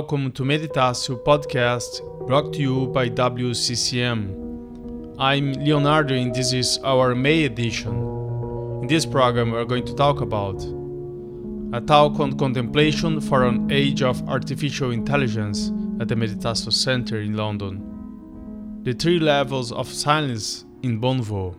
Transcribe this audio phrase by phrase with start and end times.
[0.00, 5.14] Welcome to Meditatio podcast brought to you by WCCM.
[5.18, 7.92] I'm Leonardo and this is our May edition.
[8.80, 10.56] In this program, we're going to talk about
[11.74, 17.36] a talk on contemplation for an age of artificial intelligence at the Meditatio Center in
[17.36, 21.54] London, the three levels of silence in Bonnevaux,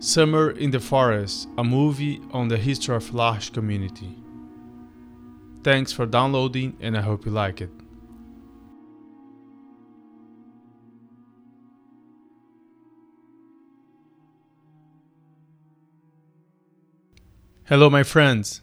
[0.00, 4.25] Summer in the Forest, a movie on the history of L'Arche community.
[5.66, 7.70] Thanks for downloading and I hope you like it.
[17.64, 18.60] Hello, my friends.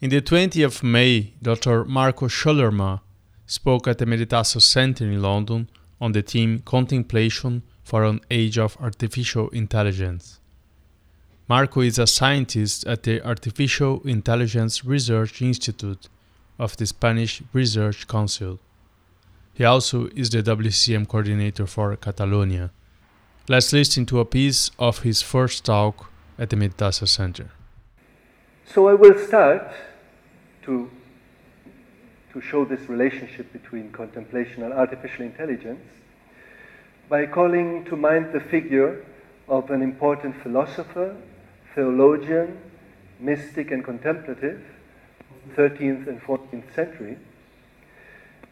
[0.00, 1.84] In the 20th of May, Dr.
[1.84, 2.98] Marco Schorlemmer
[3.46, 8.76] spoke at the Meditatio Center in London on the theme Contemplation for an Age of
[8.80, 10.40] Artificial Intelligence.
[11.48, 16.06] Marco is a scientist at the Artificial Intelligence Research Institute
[16.58, 18.58] of the Spanish Research Council.
[19.54, 22.70] He also is the WCCM coordinator for Catalonia.
[23.48, 27.50] Let's listen to a piece of his first talk at the Meditatio Center.
[28.66, 29.72] So I will start
[30.64, 30.90] to,
[32.34, 35.80] to show this relationship between contemplation and artificial intelligence
[37.08, 39.02] by calling to mind the figure
[39.48, 41.16] of an important philosopher
[41.78, 42.58] theologian,
[43.20, 44.60] mystic, and contemplative,
[45.54, 47.16] 13th and 14th century,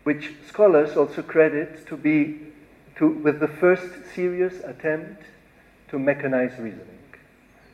[0.05, 2.39] which scholars also credit to be
[2.95, 5.25] to, with the first serious attempt
[5.89, 7.03] to mechanize reasoning,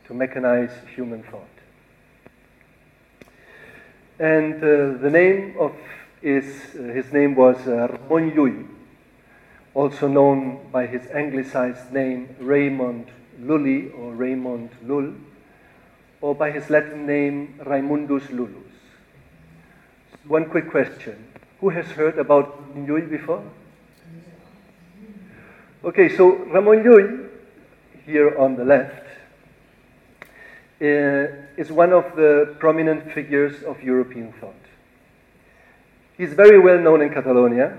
[0.06, 1.56] to mechanize human thought.
[4.18, 5.72] And uh, the name of
[6.22, 8.66] is, uh, his name was uh, Ramon Llull,
[9.74, 13.08] also known by his anglicized name Raymond
[13.38, 15.12] Lully or Raymond Lull
[16.22, 18.72] or by his Latin name Raimundus Lullus.
[20.26, 21.26] One quick question.
[21.60, 23.42] Who has heard about Llull before?
[25.84, 27.28] Okay, so Ramon Llull,
[28.06, 29.04] here on the left,
[30.80, 34.54] uh, is one of the prominent figures of European thought.
[36.16, 37.78] He's very well known in Catalonia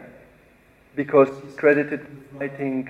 [0.95, 2.89] because he's credited with writing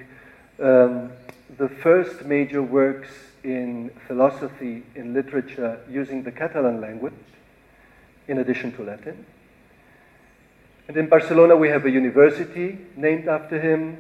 [0.60, 1.12] um,
[1.58, 3.10] the first major works
[3.44, 7.14] in philosophy, in literature, using the Catalan language,
[8.28, 9.26] in addition to Latin.
[10.88, 13.98] And in Barcelona, we have a university named after him,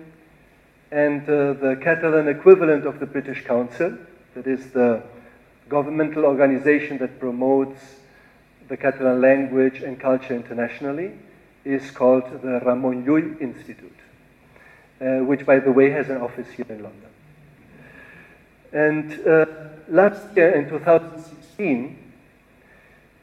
[0.91, 3.97] and uh, the Catalan equivalent of the British Council,
[4.35, 5.03] that is the
[5.69, 7.79] governmental organization that promotes
[8.67, 11.11] the Catalan language and culture internationally,
[11.65, 13.99] is called the Ramon Llull Institute,
[15.01, 17.09] uh, which, by the way, has an office here in London.
[18.73, 19.45] And uh,
[19.87, 21.97] last year, in 2016,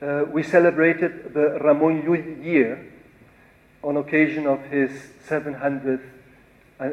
[0.00, 2.86] uh, we celebrated the Ramon Llull year
[3.82, 4.90] on occasion of his
[5.28, 6.00] 700th
[6.78, 6.84] uh,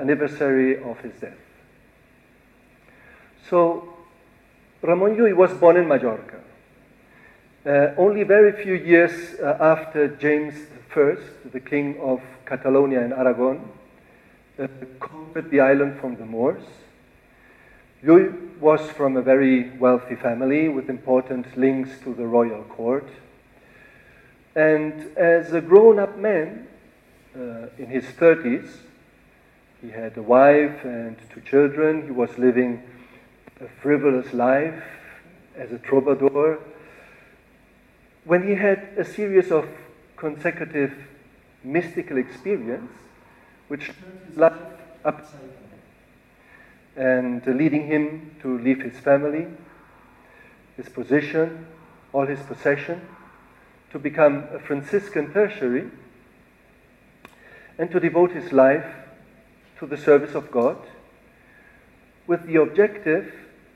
[0.00, 1.36] anniversary of his death.
[3.50, 3.94] So,
[4.80, 6.40] Ramon Llull was born in Majorca.
[7.66, 10.54] Uh, only very few years uh, after James
[10.96, 11.16] I,
[11.52, 13.68] the king of Catalonia and Aragon,
[14.58, 14.66] uh,
[14.98, 16.62] conquered the island from the Moors.
[18.04, 23.08] Llull was from a very wealthy family with important links to the royal court.
[24.54, 26.68] And as a grown up man
[27.36, 28.68] uh, in his 30s,
[29.80, 32.04] he had a wife and two children.
[32.04, 32.82] He was living
[33.60, 34.82] a frivolous life
[35.56, 36.58] as a troubadour.
[38.24, 39.68] When he had a series of
[40.16, 40.92] consecutive
[41.64, 42.90] mystical experience,
[43.66, 43.90] which
[44.36, 44.54] upside
[45.04, 45.67] down
[46.98, 49.46] and leading him to leave his family,
[50.76, 51.66] his position,
[52.12, 53.00] all his possession,
[53.92, 55.88] to become a Franciscan tertiary,
[57.78, 58.84] and to devote his life
[59.78, 60.76] to the service of God
[62.26, 63.32] with the objective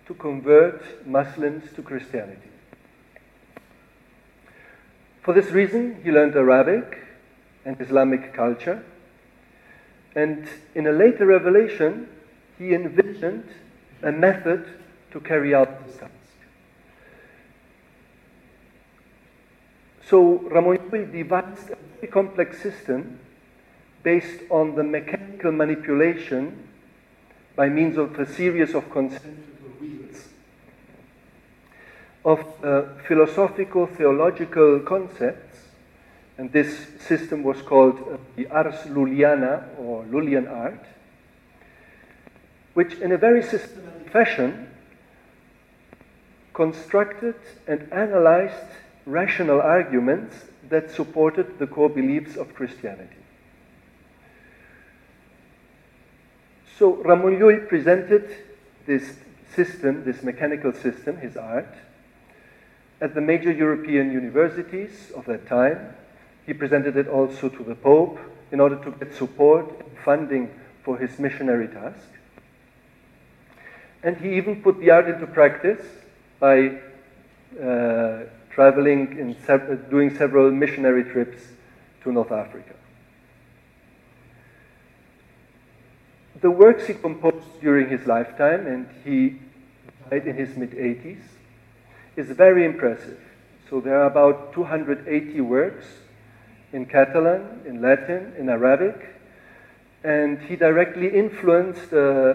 [0.07, 2.51] to convert Muslims to Christianity.
[5.23, 6.99] For this reason, he learned Arabic
[7.65, 8.85] and Islamic culture,
[10.17, 12.09] and in a later revelation,
[12.63, 13.49] he envisioned
[14.03, 14.65] a method
[15.11, 16.13] to carry out this task.
[20.09, 23.19] So Ramon devised a very complex system
[24.03, 26.69] based on the mechanical manipulation
[27.57, 30.29] by means of a series of concentric wheels
[32.25, 35.59] of uh, philosophical theological concepts,
[36.39, 40.85] and this system was called uh, the ars lulliana or Lullian art
[42.75, 44.69] which in a very systematic fashion
[46.55, 47.35] constructed
[47.67, 48.73] and analyzed
[49.07, 50.37] rational arguments
[50.69, 53.17] that supported the core beliefs of Christianity.
[56.79, 58.35] So Ramon Llull presented
[58.87, 59.17] this
[59.55, 61.75] system, this mechanical system, his art,
[63.01, 65.95] at the major European universities of that time.
[66.47, 68.19] He presented it also to the Pope
[68.51, 70.51] in order to get support and funding
[70.85, 72.09] for his missionary task.
[74.03, 75.85] And he even put the art into practice
[76.41, 76.79] by
[77.63, 81.43] uh, traveling and sev- doing several missionary trips
[82.03, 82.75] to North Africa.
[86.41, 89.39] The works he composed during his lifetime, and he
[90.11, 91.23] died in his mid 80s,
[92.17, 93.21] is very impressive.
[93.71, 95.87] So there are about 280 works
[96.73, 98.97] in Catalan, in Latin, in Arabic,
[100.03, 102.35] and he directly influenced uh,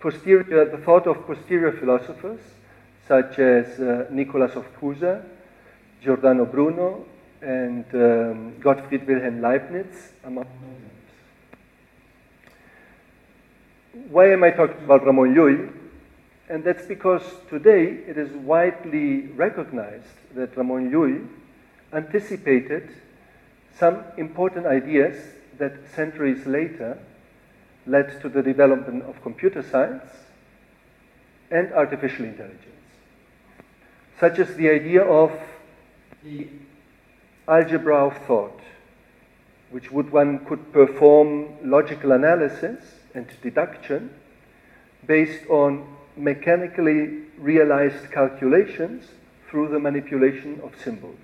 [0.00, 2.40] posterior, the thought of posterior philosophers
[3.06, 5.24] such as uh, Nicolas of Cusa,
[6.02, 7.06] Giordano Bruno,
[7.40, 10.88] and um, Gottfried Wilhelm Leibniz, among others.
[14.10, 15.72] Why am I talking about Ramon Llull?
[16.50, 21.26] And that's because today it is widely recognized that Ramon Llull
[21.92, 22.90] anticipated
[23.78, 25.16] some important ideas
[25.58, 26.98] that centuries later
[27.88, 30.04] led to the development of computer science
[31.50, 32.86] and artificial intelligence,
[34.20, 35.32] such as the idea of
[36.22, 36.46] the
[37.48, 38.60] algebra of thought,
[39.70, 42.80] which would one could perform logical analysis
[43.14, 44.10] and deduction
[45.06, 45.86] based on
[46.16, 49.04] mechanically realized calculations
[49.48, 51.18] through the manipulation of symbols.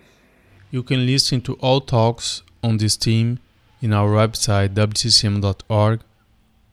[0.71, 3.41] You can listen to all talks on this theme
[3.83, 6.01] in our website wccm.org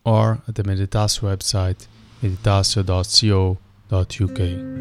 [0.03, 1.85] or at the Meditatio website
[2.21, 4.71] meditatio.co.uk.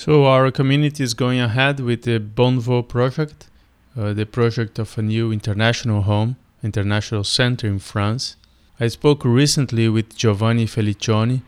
[0.00, 3.48] So our community is going ahead with the Bonnevaux project,
[3.94, 8.36] uh, the project of a new international home, international center in France.
[8.82, 11.42] I spoke recently with Giovanni Felicioni,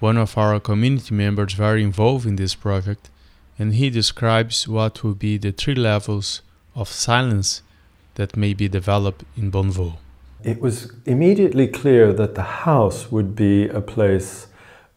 [0.00, 3.10] one of our community members very involved in this project,
[3.58, 6.40] and he describes what will be the three levels
[6.74, 7.60] of silence
[8.14, 9.98] that may be developed in Bonnevaux.
[10.42, 14.46] It was immediately clear that the house would be a place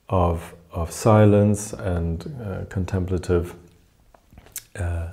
[0.08, 3.54] of of silence and uh, contemplative
[4.80, 5.10] uh,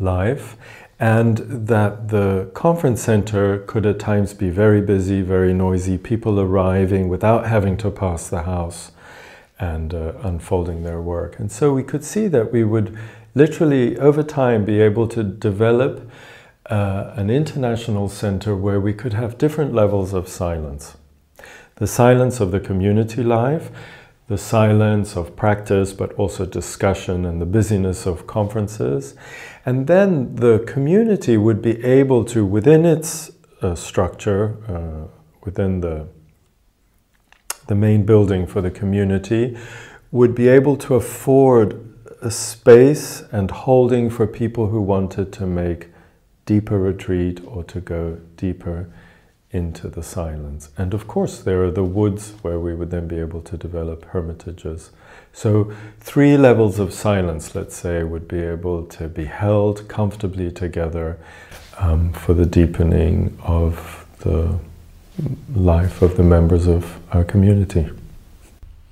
[0.00, 0.56] life,
[1.00, 7.08] and that the conference center could at times be very busy, very noisy, people arriving
[7.08, 8.92] without having to pass the house
[9.58, 11.38] and uh, unfolding their work.
[11.38, 12.96] And so we could see that we would
[13.34, 16.10] literally, over time, be able to develop
[16.66, 20.98] uh, an international center where we could have different levels of silence.
[21.76, 23.70] The silence of the community life,
[24.30, 29.16] the silence of practice, but also discussion and the busyness of conferences.
[29.66, 35.08] And then the community would be able to, within its uh, structure, uh,
[35.42, 36.06] within the,
[37.66, 39.58] the main building for the community,
[40.12, 45.88] would be able to afford a space and holding for people who wanted to make
[46.46, 48.88] deeper retreat or to go deeper
[49.52, 50.70] into the silence.
[50.78, 54.04] And of course, there are the woods where we would then be able to develop
[54.06, 54.90] hermitages.
[55.32, 61.18] So, three levels of silence, let's say, would be able to be held comfortably together
[61.78, 64.58] um, for the deepening of the
[65.54, 67.88] life of the members of our community.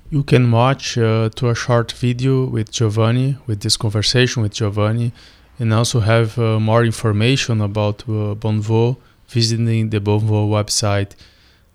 [0.09, 5.11] You can watch uh, to a short video with Giovanni, with this conversation with Giovanni,
[5.59, 8.97] and also have uh, more information about uh, Bonnevaux
[9.29, 11.15] visiting the Bonnevaux website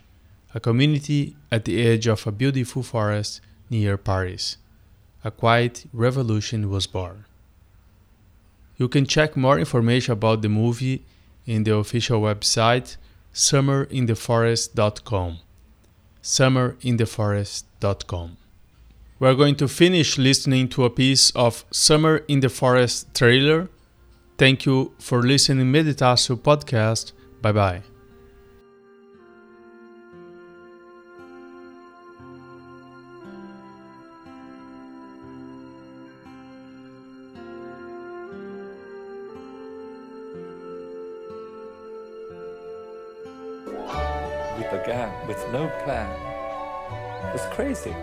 [0.54, 4.58] a community at the edge of a beautiful forest near Paris.
[5.24, 7.26] A quiet revolution was born.
[8.78, 11.04] You can check more information about the movie
[11.46, 12.98] in the official website
[13.34, 15.40] summerintheforest.com.
[16.28, 18.38] Summerintheforest.com.
[19.20, 23.70] We're going to finish listening to a piece of Summer in the Forest trailer.
[24.38, 27.14] Thank you for listening Meditatio podcast.
[27.42, 27.97] Bye bye.
[44.80, 46.10] Began with no plan.
[47.34, 47.96] Was crazy.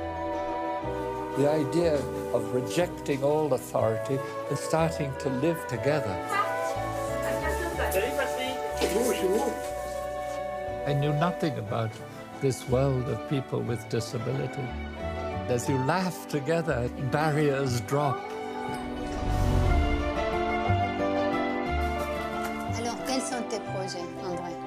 [1.36, 1.96] The idea
[2.32, 6.14] of rejecting all authority and starting to live together.
[10.86, 11.90] I knew nothing about
[12.40, 14.66] this world of people with disability.
[15.48, 18.18] As you laugh together, barriers drop.
[22.78, 24.63] Alors, quels sont tes projets, André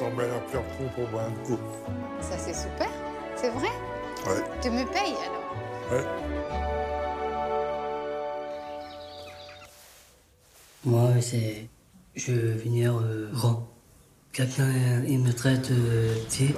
[0.00, 1.58] J'en mets un Pierre-Trou pour boire un coup.
[2.22, 2.88] Ça, c'est super.
[3.36, 3.68] C'est vrai
[4.26, 5.54] Ouais, Tu me payes alors
[5.92, 6.04] ouais.
[10.86, 11.66] Moi, c'est.
[12.16, 13.68] Je veux venir euh, grand.
[14.32, 16.54] Quelqu'un, euh, il me traite euh, tu sais,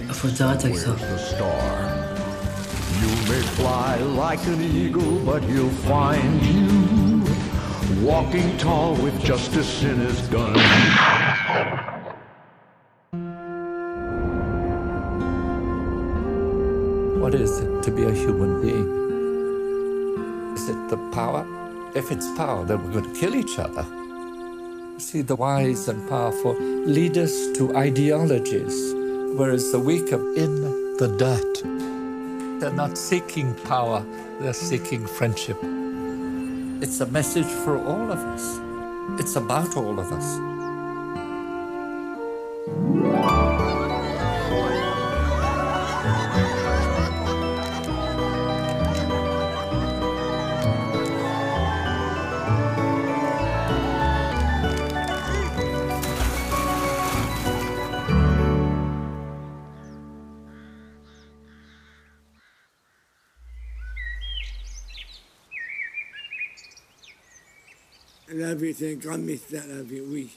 [0.00, 0.90] il faut t'arrêter avec ça.
[3.00, 7.22] You may fly like an eagle, but you'll find you
[8.04, 10.56] walking tall with justice in his gun.
[17.22, 18.88] What is it to be a human being?
[20.56, 21.46] Is it the power?
[21.94, 23.86] If it's power, then we're going to kill each other.
[24.98, 28.74] See, the wise and powerful lead us to ideologies,
[29.38, 30.62] whereas the weak are in
[30.96, 31.62] the dirt.
[32.60, 34.04] They're not seeking power,
[34.40, 35.58] they're seeking friendship.
[36.82, 38.60] It's a message for all of us,
[39.20, 40.61] it's about all of us.
[68.52, 70.28] Un grand mystère, la vie, oui.